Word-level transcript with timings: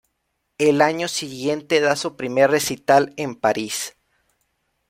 El 0.57 0.81
año 0.81 1.07
siguiente 1.07 1.79
da 1.79 1.95
su 1.95 2.15
primer 2.15 2.49
recital 2.49 3.13
en 3.17 3.35
París. 3.35 3.95